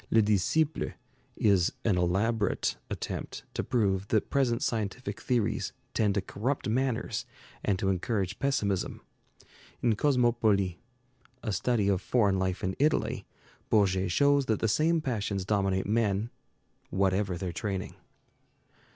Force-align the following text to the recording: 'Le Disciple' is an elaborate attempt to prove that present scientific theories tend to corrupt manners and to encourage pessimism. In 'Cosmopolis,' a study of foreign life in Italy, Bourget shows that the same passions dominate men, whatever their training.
'Le 0.09 0.19
Disciple' 0.23 0.93
is 1.35 1.73
an 1.85 1.95
elaborate 1.95 2.75
attempt 2.89 3.43
to 3.53 3.63
prove 3.63 4.07
that 4.07 4.31
present 4.31 4.63
scientific 4.63 5.21
theories 5.21 5.73
tend 5.93 6.15
to 6.15 6.21
corrupt 6.21 6.67
manners 6.67 7.23
and 7.63 7.77
to 7.77 7.87
encourage 7.87 8.39
pessimism. 8.39 9.01
In 9.83 9.93
'Cosmopolis,' 9.95 10.77
a 11.43 11.51
study 11.53 11.87
of 11.87 12.01
foreign 12.01 12.39
life 12.39 12.63
in 12.63 12.75
Italy, 12.79 13.27
Bourget 13.69 14.09
shows 14.11 14.47
that 14.47 14.59
the 14.59 14.67
same 14.67 15.01
passions 15.01 15.45
dominate 15.45 15.85
men, 15.85 16.31
whatever 16.89 17.37
their 17.37 17.53
training. 17.53 17.93